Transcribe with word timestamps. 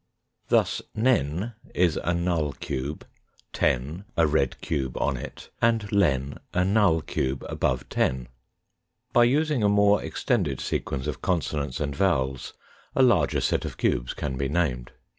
Thus 0.47 0.81
"nen" 0.95 1.53
is 1.75 1.97
a 2.03 2.11
"null" 2.11 2.53
cube, 2.53 3.05
"ten" 3.53 4.05
a 4.17 4.25
red 4.25 4.59
cube 4.59 4.97
on 4.97 5.15
it, 5.15 5.51
and" 5.61 5.91
len" 5.91 6.39
a" 6.55 6.65
null" 6.79 7.01
cube 7.03 7.45
above" 7.47 7.87
ten." 7.89 8.27
262 9.13 9.13
THE 9.13 9.13
FOURTH 9.13 9.23
DIMENSION 9.27 9.61
By 9.61 9.61
using 9.61 9.63
a 9.63 9.75
more 9.75 10.01
extended 10.03 10.59
sequence 10.59 11.05
of 11.05 11.21
consonants 11.21 11.79
and 11.79 11.95
vowels 11.95 12.55
a 12.95 13.03
larger 13.03 13.41
set 13.41 13.63
of 13.63 13.77
cubes 13.77 14.15
can 14.15 14.37
be 14.39 14.49
named. 14.49 14.91